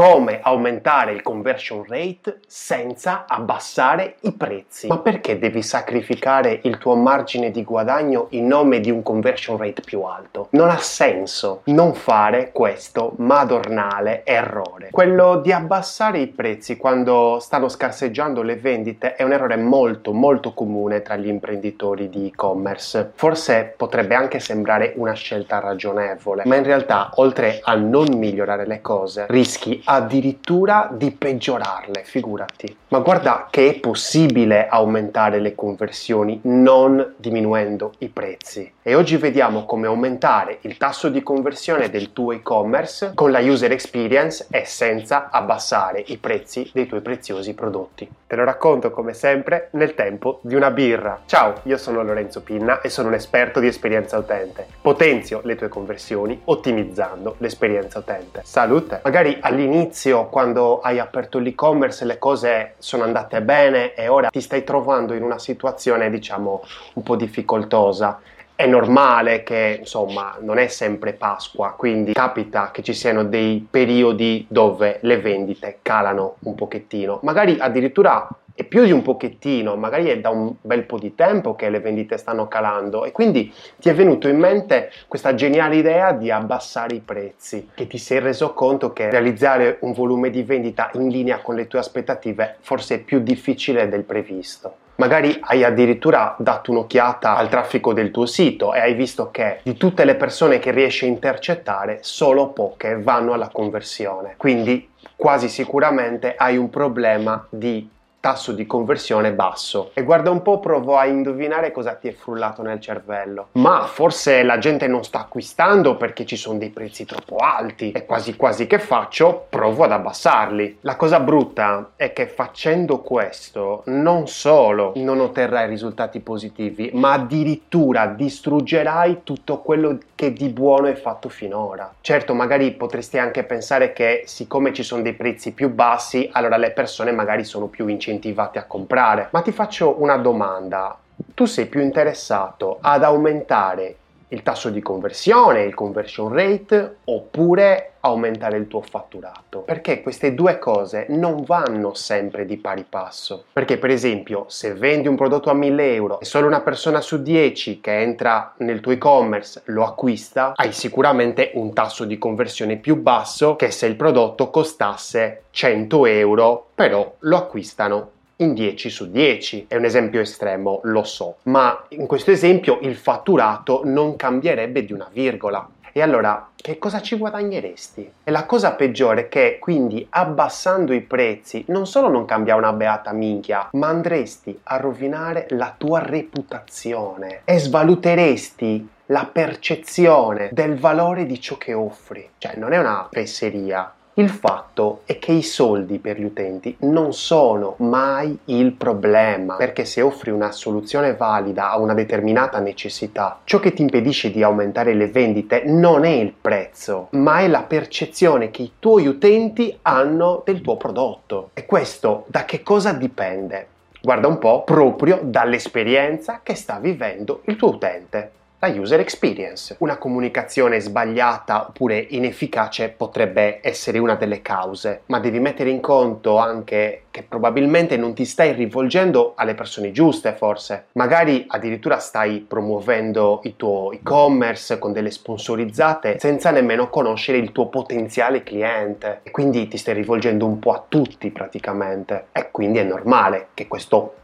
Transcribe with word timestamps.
come 0.00 0.40
aumentare 0.40 1.12
il 1.12 1.20
conversion 1.20 1.84
rate 1.86 2.38
senza 2.46 3.26
abbassare 3.28 4.14
i 4.20 4.32
prezzi. 4.32 4.86
Ma 4.86 4.96
perché 4.96 5.38
devi 5.38 5.60
sacrificare 5.60 6.60
il 6.62 6.78
tuo 6.78 6.96
margine 6.96 7.50
di 7.50 7.62
guadagno 7.62 8.28
in 8.30 8.46
nome 8.46 8.80
di 8.80 8.90
un 8.90 9.02
conversion 9.02 9.58
rate 9.58 9.82
più 9.82 10.00
alto? 10.04 10.46
Non 10.52 10.70
ha 10.70 10.78
senso 10.78 11.60
non 11.64 11.92
fare 11.92 12.50
questo 12.50 13.12
madornale 13.18 14.24
errore. 14.24 14.88
Quello 14.90 15.36
di 15.36 15.52
abbassare 15.52 16.20
i 16.20 16.28
prezzi 16.28 16.78
quando 16.78 17.36
stanno 17.38 17.68
scarseggiando 17.68 18.40
le 18.40 18.56
vendite 18.56 19.16
è 19.16 19.22
un 19.22 19.32
errore 19.32 19.56
molto 19.56 20.14
molto 20.14 20.54
comune 20.54 21.02
tra 21.02 21.16
gli 21.16 21.28
imprenditori 21.28 22.08
di 22.08 22.28
e-commerce. 22.28 23.12
Forse 23.16 23.74
potrebbe 23.76 24.14
anche 24.14 24.40
sembrare 24.40 24.94
una 24.96 25.12
scelta 25.12 25.58
ragionevole, 25.58 26.44
ma 26.46 26.56
in 26.56 26.64
realtà 26.64 27.10
oltre 27.16 27.60
a 27.62 27.74
non 27.74 28.16
migliorare 28.16 28.66
le 28.66 28.80
cose, 28.80 29.26
rischi 29.28 29.88
addirittura 29.90 30.88
di 30.92 31.10
peggiorarle, 31.10 32.04
figurati. 32.04 32.76
Ma 32.88 33.00
guarda 33.00 33.48
che 33.50 33.70
è 33.70 33.80
possibile 33.80 34.68
aumentare 34.68 35.40
le 35.40 35.56
conversioni 35.56 36.38
non 36.44 37.14
diminuendo 37.16 37.92
i 37.98 38.08
prezzi. 38.08 38.72
E 38.82 38.94
oggi 38.94 39.16
vediamo 39.16 39.64
come 39.66 39.88
aumentare 39.88 40.58
il 40.62 40.76
tasso 40.76 41.08
di 41.08 41.22
conversione 41.22 41.90
del 41.90 42.12
tuo 42.12 42.32
e-commerce 42.32 43.12
con 43.14 43.32
la 43.32 43.40
user 43.40 43.72
experience 43.72 44.46
e 44.50 44.64
senza 44.64 45.28
abbassare 45.30 46.04
i 46.06 46.18
prezzi 46.18 46.70
dei 46.72 46.86
tuoi 46.86 47.00
preziosi 47.00 47.54
prodotti. 47.54 48.08
Te 48.26 48.36
lo 48.36 48.44
racconto 48.44 48.90
come 48.90 49.12
sempre 49.12 49.70
nel 49.72 49.94
tempo 49.94 50.38
di 50.42 50.54
una 50.54 50.70
birra. 50.70 51.22
Ciao, 51.26 51.54
io 51.64 51.76
sono 51.76 52.02
Lorenzo 52.02 52.42
Pinna 52.42 52.80
e 52.80 52.88
sono 52.88 53.08
un 53.08 53.14
esperto 53.14 53.58
di 53.58 53.66
esperienza 53.66 54.16
utente. 54.16 54.66
Potenzio 54.80 55.40
le 55.42 55.56
tue 55.56 55.68
conversioni 55.68 56.40
ottimizzando 56.44 57.34
l'esperienza 57.38 57.98
utente. 57.98 58.42
Salute! 58.44 59.00
Magari 59.02 59.36
all'inizio 59.40 59.78
all'inizio, 59.80 60.26
quando 60.26 60.80
hai 60.80 60.98
aperto 60.98 61.38
l'e-commerce, 61.38 62.04
le 62.04 62.18
cose 62.18 62.74
sono 62.78 63.04
andate 63.04 63.40
bene 63.40 63.94
e 63.94 64.08
ora 64.08 64.28
ti 64.28 64.40
stai 64.40 64.62
trovando 64.62 65.14
in 65.14 65.22
una 65.22 65.38
situazione, 65.38 66.10
diciamo, 66.10 66.62
un 66.94 67.02
po' 67.02 67.16
difficoltosa. 67.16 68.20
È 68.54 68.66
normale 68.66 69.42
che, 69.42 69.78
insomma, 69.80 70.36
non 70.40 70.58
è 70.58 70.66
sempre 70.66 71.14
Pasqua, 71.14 71.74
quindi 71.76 72.12
capita 72.12 72.70
che 72.70 72.82
ci 72.82 72.92
siano 72.92 73.24
dei 73.24 73.66
periodi 73.68 74.44
dove 74.50 74.98
le 75.02 75.18
vendite 75.18 75.78
calano 75.80 76.36
un 76.40 76.54
pochettino. 76.54 77.20
Magari 77.22 77.56
addirittura 77.58 78.28
e 78.60 78.64
più 78.64 78.84
di 78.84 78.92
un 78.92 79.00
pochettino, 79.00 79.74
magari 79.76 80.08
è 80.08 80.20
da 80.20 80.28
un 80.28 80.52
bel 80.60 80.84
po' 80.84 80.98
di 80.98 81.14
tempo 81.14 81.54
che 81.54 81.70
le 81.70 81.80
vendite 81.80 82.18
stanno 82.18 82.46
calando 82.46 83.06
e 83.06 83.10
quindi 83.10 83.50
ti 83.78 83.88
è 83.88 83.94
venuto 83.94 84.28
in 84.28 84.38
mente 84.38 84.92
questa 85.08 85.34
geniale 85.34 85.76
idea 85.76 86.12
di 86.12 86.30
abbassare 86.30 86.94
i 86.94 87.00
prezzi, 87.00 87.70
che 87.72 87.86
ti 87.86 87.96
sei 87.96 88.18
reso 88.18 88.52
conto 88.52 88.92
che 88.92 89.08
realizzare 89.08 89.78
un 89.80 89.94
volume 89.94 90.28
di 90.28 90.42
vendita 90.42 90.90
in 90.92 91.08
linea 91.08 91.38
con 91.38 91.54
le 91.54 91.68
tue 91.68 91.78
aspettative 91.78 92.56
forse 92.60 92.96
è 92.96 92.98
più 92.98 93.20
difficile 93.20 93.88
del 93.88 94.02
previsto. 94.02 94.74
Magari 94.96 95.38
hai 95.40 95.64
addirittura 95.64 96.36
dato 96.38 96.70
un'occhiata 96.70 97.36
al 97.36 97.48
traffico 97.48 97.94
del 97.94 98.10
tuo 98.10 98.26
sito 98.26 98.74
e 98.74 98.80
hai 98.80 98.92
visto 98.92 99.30
che 99.30 99.60
di 99.62 99.72
tutte 99.78 100.04
le 100.04 100.16
persone 100.16 100.58
che 100.58 100.70
riesci 100.70 101.06
a 101.06 101.08
intercettare, 101.08 102.00
solo 102.02 102.48
poche 102.48 103.00
vanno 103.00 103.32
alla 103.32 103.48
conversione. 103.48 104.34
Quindi 104.36 104.86
quasi 105.16 105.48
sicuramente 105.48 106.34
hai 106.36 106.58
un 106.58 106.68
problema 106.68 107.46
di 107.48 107.88
tasso 108.20 108.52
di 108.52 108.66
conversione 108.66 109.32
basso. 109.32 109.90
E 109.94 110.02
guarda 110.02 110.30
un 110.30 110.42
po' 110.42 110.60
provo 110.60 110.96
a 110.98 111.06
indovinare 111.06 111.72
cosa 111.72 111.94
ti 111.94 112.08
è 112.08 112.12
frullato 112.12 112.62
nel 112.62 112.78
cervello. 112.78 113.48
Ma 113.52 113.86
forse 113.86 114.42
la 114.42 114.58
gente 114.58 114.86
non 114.86 115.02
sta 115.02 115.20
acquistando 115.20 115.96
perché 115.96 116.26
ci 116.26 116.36
sono 116.36 116.58
dei 116.58 116.68
prezzi 116.68 117.06
troppo 117.06 117.36
alti. 117.36 117.92
E 117.92 118.04
quasi 118.04 118.36
quasi 118.36 118.66
che 118.66 118.78
faccio? 118.78 119.46
Provo 119.48 119.84
ad 119.84 119.92
abbassarli. 119.92 120.78
La 120.82 120.96
cosa 120.96 121.18
brutta 121.18 121.92
è 121.96 122.12
che 122.12 122.26
facendo 122.26 122.98
questo 123.00 123.82
non 123.86 124.28
solo 124.28 124.92
non 124.96 125.20
otterrai 125.20 125.68
risultati 125.68 126.20
positivi 126.20 126.90
ma 126.92 127.12
addirittura 127.12 128.06
distruggerai 128.06 129.20
tutto 129.24 129.60
quello 129.60 129.98
che 130.14 130.32
di 130.32 130.48
buono 130.48 130.88
hai 130.88 130.96
fatto 130.96 131.30
finora. 131.30 131.90
Certo 132.00 132.34
magari 132.34 132.72
potresti 132.72 133.16
anche 133.18 133.44
pensare 133.44 133.94
che 133.94 134.24
siccome 134.26 134.74
ci 134.74 134.82
sono 134.82 135.00
dei 135.00 135.14
prezzi 135.14 135.52
più 135.52 135.70
bassi 135.70 136.28
allora 136.32 136.58
le 136.58 136.72
persone 136.72 137.12
magari 137.12 137.44
sono 137.44 137.66
più 137.66 137.86
incentivate 137.86 138.08
incentivati 138.10 138.58
a 138.58 138.64
comprare. 138.64 139.28
Ma 139.30 139.42
ti 139.42 139.52
faccio 139.52 140.00
una 140.00 140.16
domanda. 140.16 140.98
Tu 141.34 141.44
sei 141.44 141.66
più 141.66 141.80
interessato 141.80 142.78
ad 142.80 143.02
aumentare 143.02 143.96
il 144.30 144.42
tasso 144.42 144.70
di 144.70 144.80
conversione, 144.80 145.62
il 145.62 145.74
conversion 145.74 146.32
rate, 146.32 146.96
oppure 147.04 147.92
aumentare 148.00 148.56
il 148.56 148.66
tuo 148.66 148.80
fatturato. 148.80 149.60
Perché 149.60 150.02
queste 150.02 150.34
due 150.34 150.58
cose 150.58 151.06
non 151.10 151.42
vanno 151.44 151.94
sempre 151.94 152.46
di 152.46 152.56
pari 152.56 152.84
passo. 152.88 153.44
Perché 153.52 153.78
per 153.78 153.90
esempio 153.90 154.44
se 154.48 154.74
vendi 154.74 155.08
un 155.08 155.16
prodotto 155.16 155.50
a 155.50 155.54
1000 155.54 155.94
euro 155.94 156.20
e 156.20 156.24
solo 156.24 156.46
una 156.46 156.60
persona 156.60 157.00
su 157.00 157.22
10 157.22 157.80
che 157.80 158.00
entra 158.00 158.54
nel 158.58 158.80
tuo 158.80 158.92
e-commerce 158.92 159.62
lo 159.66 159.84
acquista, 159.84 160.52
hai 160.56 160.72
sicuramente 160.72 161.50
un 161.54 161.72
tasso 161.72 162.04
di 162.04 162.18
conversione 162.18 162.76
più 162.76 162.96
basso 162.96 163.56
che 163.56 163.70
se 163.70 163.86
il 163.86 163.96
prodotto 163.96 164.50
costasse 164.50 165.42
100 165.50 166.06
euro, 166.06 166.68
però 166.74 167.16
lo 167.20 167.36
acquistano 167.36 168.10
in 168.40 168.54
10 168.54 168.90
su 168.90 169.10
10. 169.10 169.66
È 169.68 169.76
un 169.76 169.84
esempio 169.84 170.20
estremo, 170.20 170.80
lo 170.84 171.04
so, 171.04 171.36
ma 171.44 171.84
in 171.88 172.06
questo 172.06 172.30
esempio 172.30 172.78
il 172.82 172.96
fatturato 172.96 173.82
non 173.84 174.16
cambierebbe 174.16 174.84
di 174.84 174.92
una 174.92 175.08
virgola. 175.12 175.68
E 175.92 176.02
allora 176.02 176.50
che 176.54 176.78
cosa 176.78 177.00
ci 177.00 177.16
guadagneresti? 177.16 178.12
E 178.22 178.30
la 178.30 178.46
cosa 178.46 178.74
peggiore 178.74 179.22
è 179.22 179.28
che 179.28 179.58
quindi 179.58 180.06
abbassando 180.10 180.92
i 180.92 181.00
prezzi 181.00 181.64
non 181.68 181.86
solo 181.86 182.08
non 182.08 182.26
cambia 182.26 182.54
una 182.54 182.72
beata 182.72 183.12
minchia, 183.12 183.70
ma 183.72 183.88
andresti 183.88 184.56
a 184.64 184.76
rovinare 184.76 185.46
la 185.50 185.74
tua 185.76 185.98
reputazione 185.98 187.42
e 187.44 187.58
svaluteresti 187.58 188.88
la 189.06 189.28
percezione 189.30 190.50
del 190.52 190.78
valore 190.78 191.26
di 191.26 191.40
ciò 191.40 191.56
che 191.56 191.74
offri. 191.74 192.30
Cioè 192.38 192.54
non 192.56 192.72
è 192.72 192.78
una 192.78 193.08
fesseria, 193.10 193.92
il 194.14 194.28
fatto 194.28 195.02
è 195.04 195.18
che 195.18 195.30
i 195.32 195.42
soldi 195.42 195.98
per 195.98 196.18
gli 196.18 196.24
utenti 196.24 196.76
non 196.80 197.12
sono 197.12 197.74
mai 197.78 198.36
il 198.46 198.72
problema, 198.72 199.54
perché 199.54 199.84
se 199.84 200.02
offri 200.02 200.30
una 200.30 200.50
soluzione 200.50 201.14
valida 201.14 201.70
a 201.70 201.78
una 201.78 201.94
determinata 201.94 202.58
necessità, 202.58 203.40
ciò 203.44 203.60
che 203.60 203.72
ti 203.72 203.82
impedisce 203.82 204.30
di 204.30 204.42
aumentare 204.42 204.94
le 204.94 205.08
vendite 205.08 205.62
non 205.64 206.04
è 206.04 206.10
il 206.10 206.32
prezzo, 206.38 207.06
ma 207.10 207.38
è 207.38 207.48
la 207.48 207.62
percezione 207.62 208.50
che 208.50 208.62
i 208.62 208.72
tuoi 208.78 209.06
utenti 209.06 209.78
hanno 209.82 210.42
del 210.44 210.60
tuo 210.60 210.76
prodotto. 210.76 211.50
E 211.54 211.64
questo 211.64 212.24
da 212.26 212.44
che 212.44 212.62
cosa 212.62 212.92
dipende? 212.92 213.68
Guarda 214.02 214.28
un 214.28 214.38
po' 214.38 214.64
proprio 214.64 215.20
dall'esperienza 215.22 216.40
che 216.42 216.54
sta 216.54 216.78
vivendo 216.80 217.42
il 217.44 217.56
tuo 217.56 217.68
utente 217.68 218.32
la 218.60 218.68
user 218.68 219.00
experience. 219.00 219.76
Una 219.78 219.96
comunicazione 219.96 220.80
sbagliata 220.80 221.68
oppure 221.68 221.98
inefficace 222.10 222.90
potrebbe 222.90 223.60
essere 223.62 223.98
una 223.98 224.16
delle 224.16 224.42
cause, 224.42 225.02
ma 225.06 225.18
devi 225.18 225.40
mettere 225.40 225.70
in 225.70 225.80
conto 225.80 226.36
anche 226.36 227.04
che 227.10 227.22
probabilmente 227.22 227.96
non 227.96 228.14
ti 228.14 228.24
stai 228.24 228.52
rivolgendo 228.52 229.32
alle 229.34 229.54
persone 229.54 229.92
giuste, 229.92 230.34
forse. 230.34 230.86
Magari 230.92 231.44
addirittura 231.48 231.98
stai 231.98 232.44
promuovendo 232.46 233.40
il 233.44 233.56
tuo 233.56 233.92
e-commerce 233.92 234.78
con 234.78 234.92
delle 234.92 235.10
sponsorizzate 235.10 236.18
senza 236.18 236.50
nemmeno 236.50 236.88
conoscere 236.90 237.38
il 237.38 237.52
tuo 237.52 237.68
potenziale 237.68 238.42
cliente 238.42 239.20
e 239.22 239.30
quindi 239.30 239.68
ti 239.68 239.78
stai 239.78 239.94
rivolgendo 239.94 240.46
un 240.46 240.58
po' 240.58 240.72
a 240.72 240.84
tutti 240.86 241.30
praticamente. 241.30 242.26
E 242.32 242.50
quindi 242.50 242.78
è 242.78 242.84
normale 242.84 243.48
che 243.54 243.66
questo 243.66 244.14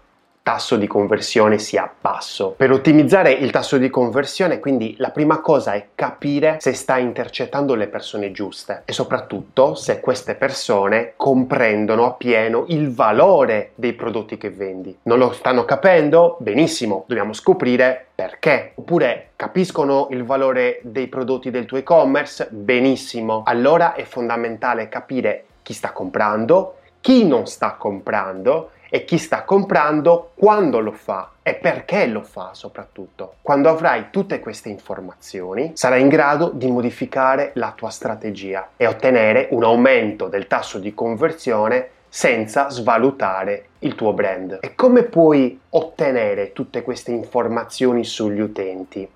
tasso 0.46 0.76
di 0.76 0.86
conversione 0.86 1.58
sia 1.58 1.92
basso. 2.00 2.54
Per 2.56 2.70
ottimizzare 2.70 3.32
il 3.32 3.50
tasso 3.50 3.78
di 3.78 3.90
conversione, 3.90 4.60
quindi 4.60 4.94
la 4.98 5.10
prima 5.10 5.40
cosa 5.40 5.72
è 5.72 5.88
capire 5.96 6.58
se 6.60 6.72
stai 6.72 7.02
intercettando 7.02 7.74
le 7.74 7.88
persone 7.88 8.30
giuste 8.30 8.82
e 8.84 8.92
soprattutto 8.92 9.74
se 9.74 9.98
queste 9.98 10.36
persone 10.36 11.14
comprendono 11.16 12.06
appieno 12.06 12.66
il 12.68 12.94
valore 12.94 13.72
dei 13.74 13.94
prodotti 13.94 14.38
che 14.38 14.50
vendi. 14.50 14.96
Non 15.02 15.18
lo 15.18 15.32
stanno 15.32 15.64
capendo? 15.64 16.36
Benissimo, 16.38 17.02
dobbiamo 17.08 17.32
scoprire 17.32 18.06
perché. 18.14 18.70
Oppure 18.76 19.30
capiscono 19.34 20.06
il 20.12 20.22
valore 20.22 20.78
dei 20.82 21.08
prodotti 21.08 21.50
del 21.50 21.66
tuo 21.66 21.78
e-commerce? 21.78 22.46
Benissimo. 22.52 23.42
Allora 23.44 23.94
è 23.94 24.04
fondamentale 24.04 24.88
capire 24.88 25.44
chi 25.64 25.72
sta 25.72 25.90
comprando, 25.90 26.76
chi 27.00 27.26
non 27.26 27.46
sta 27.46 27.72
comprando 27.72 28.70
e 28.88 29.04
chi 29.04 29.18
sta 29.18 29.42
comprando 29.42 30.32
quando 30.34 30.80
lo 30.80 30.92
fa 30.92 31.30
e 31.42 31.54
perché 31.54 32.06
lo 32.06 32.22
fa 32.22 32.50
soprattutto. 32.52 33.34
Quando 33.42 33.68
avrai 33.68 34.06
tutte 34.10 34.40
queste 34.40 34.68
informazioni 34.68 35.72
sarai 35.74 36.00
in 36.00 36.08
grado 36.08 36.50
di 36.52 36.70
modificare 36.70 37.52
la 37.54 37.72
tua 37.76 37.90
strategia 37.90 38.70
e 38.76 38.86
ottenere 38.86 39.48
un 39.50 39.64
aumento 39.64 40.28
del 40.28 40.46
tasso 40.46 40.78
di 40.78 40.94
conversione 40.94 41.90
senza 42.08 42.70
svalutare 42.70 43.68
il 43.80 43.94
tuo 43.94 44.12
brand. 44.12 44.58
E 44.62 44.74
come 44.74 45.02
puoi 45.02 45.60
ottenere 45.70 46.52
tutte 46.52 46.82
queste 46.82 47.10
informazioni 47.10 48.04
sugli 48.04 48.40
utenti? 48.40 49.06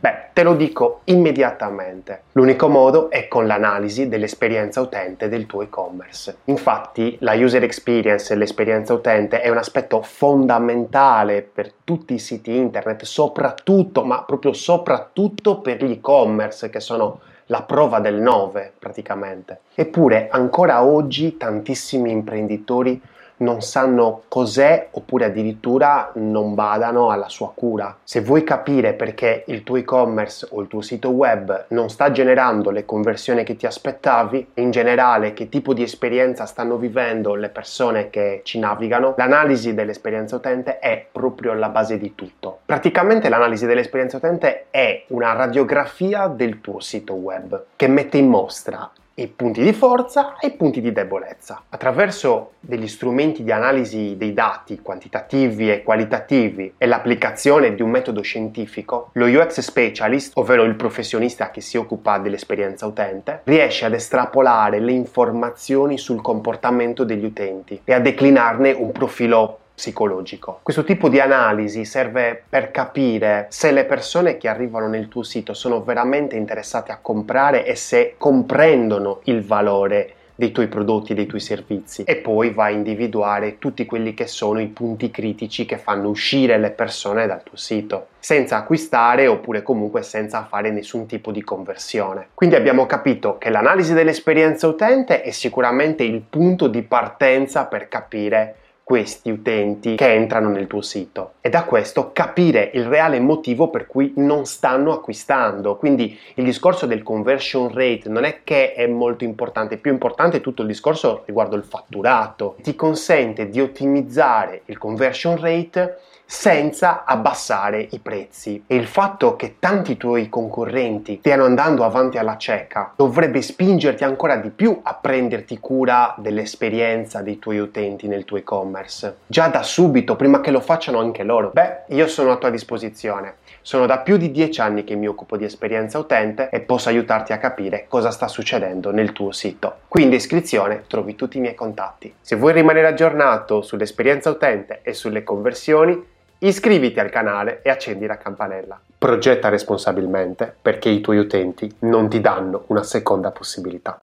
Beh, 0.00 0.30
te 0.32 0.42
lo 0.42 0.54
dico 0.54 1.00
immediatamente. 1.04 2.22
L'unico 2.32 2.68
modo 2.68 3.10
è 3.10 3.28
con 3.28 3.46
l'analisi 3.46 4.08
dell'esperienza 4.08 4.80
utente 4.80 5.28
del 5.28 5.46
tuo 5.46 5.62
e-commerce. 5.62 6.38
Infatti, 6.44 7.16
la 7.20 7.34
user 7.34 7.62
experience 7.62 8.32
e 8.32 8.36
l'esperienza 8.36 8.94
utente 8.94 9.42
è 9.42 9.50
un 9.50 9.58
aspetto 9.58 10.00
fondamentale 10.02 11.42
per 11.42 11.72
tutti 11.84 12.14
i 12.14 12.18
siti 12.18 12.56
internet, 12.56 13.04
soprattutto, 13.04 14.02
ma 14.04 14.22
proprio 14.22 14.54
soprattutto 14.54 15.60
per 15.60 15.84
gli 15.84 15.92
e-commerce 15.92 16.70
che 16.70 16.80
sono 16.80 17.20
la 17.46 17.62
prova 17.62 18.00
del 18.00 18.14
9 18.14 18.72
praticamente. 18.78 19.60
Eppure 19.74 20.28
ancora 20.30 20.84
oggi 20.84 21.36
tantissimi 21.36 22.10
imprenditori 22.10 23.00
non 23.38 23.60
sanno 23.60 24.22
cos'è 24.28 24.88
oppure 24.92 25.26
addirittura 25.26 26.10
non 26.14 26.54
badano 26.54 27.10
alla 27.10 27.28
sua 27.28 27.52
cura. 27.54 27.96
Se 28.04 28.20
vuoi 28.20 28.44
capire 28.44 28.94
perché 28.94 29.44
il 29.46 29.62
tuo 29.62 29.76
e-commerce 29.76 30.46
o 30.50 30.60
il 30.60 30.68
tuo 30.68 30.80
sito 30.80 31.10
web 31.10 31.66
non 31.68 31.90
sta 31.90 32.10
generando 32.10 32.70
le 32.70 32.84
conversioni 32.84 33.44
che 33.44 33.56
ti 33.56 33.66
aspettavi, 33.66 34.52
in 34.54 34.70
generale 34.70 35.32
che 35.32 35.48
tipo 35.48 35.74
di 35.74 35.82
esperienza 35.82 36.46
stanno 36.46 36.76
vivendo 36.76 37.34
le 37.34 37.48
persone 37.48 38.10
che 38.10 38.40
ci 38.44 38.58
navigano, 38.58 39.14
l'analisi 39.16 39.74
dell'esperienza 39.74 40.36
utente 40.36 40.78
è 40.78 41.04
proprio 41.10 41.52
la 41.54 41.68
base 41.68 41.98
di 41.98 42.14
tutto. 42.14 42.60
Praticamente 42.64 43.28
l'analisi 43.28 43.66
dell'esperienza 43.66 44.16
utente 44.16 44.66
è 44.70 45.04
una 45.08 45.32
radiografia 45.32 46.26
del 46.28 46.60
tuo 46.60 46.80
sito 46.80 47.14
web 47.14 47.64
che 47.76 47.88
mette 47.88 48.18
in 48.18 48.28
mostra 48.28 48.90
i 49.14 49.26
punti 49.28 49.62
di 49.62 49.72
forza 49.72 50.36
e 50.38 50.48
i 50.48 50.52
punti 50.52 50.80
di 50.80 50.92
debolezza. 50.92 51.62
Attraverso 51.68 52.52
degli 52.60 52.88
strumenti 52.88 53.42
di 53.42 53.52
analisi 53.52 54.16
dei 54.16 54.32
dati 54.32 54.80
quantitativi 54.80 55.70
e 55.70 55.82
qualitativi 55.82 56.74
e 56.78 56.86
l'applicazione 56.86 57.74
di 57.74 57.82
un 57.82 57.90
metodo 57.90 58.22
scientifico, 58.22 59.10
lo 59.12 59.26
UX 59.26 59.60
specialist, 59.60 60.32
ovvero 60.36 60.62
il 60.64 60.76
professionista 60.76 61.50
che 61.50 61.60
si 61.60 61.76
occupa 61.76 62.18
dell'esperienza 62.18 62.86
utente, 62.86 63.40
riesce 63.44 63.84
ad 63.84 63.94
estrapolare 63.94 64.80
le 64.80 64.92
informazioni 64.92 65.98
sul 65.98 66.22
comportamento 66.22 67.04
degli 67.04 67.24
utenti 67.24 67.80
e 67.84 67.92
a 67.92 68.00
declinarne 68.00 68.72
un 68.72 68.92
profilo 68.92 69.58
psicologico. 69.74 70.60
Questo 70.62 70.84
tipo 70.84 71.08
di 71.08 71.20
analisi 71.20 71.84
serve 71.84 72.42
per 72.48 72.70
capire 72.70 73.46
se 73.50 73.72
le 73.72 73.84
persone 73.84 74.36
che 74.36 74.48
arrivano 74.48 74.88
nel 74.88 75.08
tuo 75.08 75.22
sito 75.22 75.54
sono 75.54 75.82
veramente 75.82 76.36
interessate 76.36 76.92
a 76.92 76.98
comprare 77.00 77.64
e 77.64 77.74
se 77.74 78.14
comprendono 78.18 79.20
il 79.24 79.44
valore 79.44 80.14
dei 80.34 80.50
tuoi 80.50 80.66
prodotti, 80.66 81.14
dei 81.14 81.26
tuoi 81.26 81.40
servizi 81.40 82.02
e 82.04 82.16
poi 82.16 82.50
va 82.50 82.64
a 82.64 82.70
individuare 82.70 83.58
tutti 83.58 83.84
quelli 83.84 84.14
che 84.14 84.26
sono 84.26 84.60
i 84.60 84.66
punti 84.66 85.10
critici 85.10 85.66
che 85.66 85.76
fanno 85.76 86.08
uscire 86.08 86.58
le 86.58 86.70
persone 86.70 87.26
dal 87.26 87.42
tuo 87.42 87.56
sito 87.56 88.08
senza 88.18 88.56
acquistare 88.56 89.26
oppure 89.26 89.62
comunque 89.62 90.02
senza 90.02 90.44
fare 90.44 90.70
nessun 90.70 91.06
tipo 91.06 91.30
di 91.32 91.42
conversione. 91.42 92.28
Quindi 92.34 92.56
abbiamo 92.56 92.86
capito 92.86 93.38
che 93.38 93.50
l'analisi 93.50 93.94
dell'esperienza 93.94 94.66
utente 94.66 95.22
è 95.22 95.30
sicuramente 95.30 96.02
il 96.02 96.22
punto 96.28 96.66
di 96.66 96.82
partenza 96.82 97.66
per 97.66 97.88
capire 97.88 98.56
questi 98.84 99.30
utenti 99.30 99.94
che 99.94 100.12
entrano 100.12 100.48
nel 100.50 100.66
tuo 100.66 100.82
sito 100.82 101.34
e 101.40 101.48
da 101.48 101.64
questo 101.64 102.10
capire 102.12 102.70
il 102.74 102.84
reale 102.84 103.20
motivo 103.20 103.68
per 103.68 103.86
cui 103.86 104.12
non 104.16 104.44
stanno 104.44 104.92
acquistando. 104.92 105.76
Quindi 105.76 106.18
il 106.34 106.44
discorso 106.44 106.86
del 106.86 107.02
conversion 107.02 107.72
rate 107.72 108.08
non 108.08 108.24
è 108.24 108.40
che 108.44 108.74
è 108.74 108.86
molto 108.86 109.24
importante, 109.24 109.76
più 109.76 109.92
importante 109.92 110.38
è 110.38 110.40
tutto 110.40 110.62
il 110.62 110.68
discorso 110.68 111.22
riguardo 111.26 111.56
il 111.56 111.64
fatturato. 111.64 112.56
Ti 112.60 112.74
consente 112.74 113.48
di 113.48 113.60
ottimizzare 113.60 114.62
il 114.66 114.78
conversion 114.78 115.40
rate 115.40 115.98
senza 116.32 117.04
abbassare 117.04 117.86
i 117.90 117.98
prezzi. 117.98 118.64
E 118.66 118.74
il 118.74 118.86
fatto 118.86 119.36
che 119.36 119.56
tanti 119.58 119.98
tuoi 119.98 120.30
concorrenti 120.30 121.18
stiano 121.18 121.44
andando 121.44 121.84
avanti 121.84 122.16
alla 122.16 122.38
cieca 122.38 122.94
dovrebbe 122.96 123.42
spingerti 123.42 124.02
ancora 124.02 124.36
di 124.36 124.48
più 124.48 124.80
a 124.82 124.94
prenderti 124.94 125.60
cura 125.60 126.14
dell'esperienza 126.16 127.20
dei 127.20 127.38
tuoi 127.38 127.58
utenti 127.58 128.08
nel 128.08 128.24
tuo 128.24 128.38
e-commerce. 128.38 129.18
Già 129.26 129.48
da 129.48 129.62
subito, 129.62 130.16
prima 130.16 130.40
che 130.40 130.50
lo 130.50 130.60
facciano 130.60 131.00
anche 131.00 131.22
loro. 131.22 131.50
Beh, 131.52 131.82
io 131.88 132.08
sono 132.08 132.32
a 132.32 132.36
tua 132.36 132.48
disposizione. 132.48 133.34
Sono 133.60 133.84
da 133.84 133.98
più 133.98 134.16
di 134.16 134.30
dieci 134.30 134.60
anni 134.60 134.84
che 134.84 134.94
mi 134.94 135.06
occupo 135.06 135.36
di 135.36 135.44
esperienza 135.44 135.98
utente 135.98 136.48
e 136.50 136.60
posso 136.60 136.88
aiutarti 136.88 137.34
a 137.34 137.38
capire 137.38 137.84
cosa 137.88 138.10
sta 138.10 138.26
succedendo 138.26 138.90
nel 138.90 139.12
tuo 139.12 139.32
sito. 139.32 139.80
Qui 139.86 140.02
in 140.02 140.10
descrizione 140.10 140.84
trovi 140.88 141.14
tutti 141.14 141.36
i 141.36 141.40
miei 141.40 141.54
contatti. 141.54 142.12
Se 142.20 142.36
vuoi 142.36 142.54
rimanere 142.54 142.86
aggiornato 142.86 143.60
sull'esperienza 143.60 144.30
utente 144.30 144.80
e 144.82 144.94
sulle 144.94 145.22
conversioni, 145.22 146.10
Iscriviti 146.44 146.98
al 146.98 147.08
canale 147.08 147.60
e 147.62 147.70
accendi 147.70 148.04
la 148.04 148.18
campanella. 148.18 148.80
Progetta 148.98 149.48
responsabilmente 149.48 150.52
perché 150.60 150.88
i 150.88 151.00
tuoi 151.00 151.18
utenti 151.18 151.72
non 151.80 152.08
ti 152.08 152.20
danno 152.20 152.64
una 152.66 152.82
seconda 152.82 153.30
possibilità. 153.30 154.00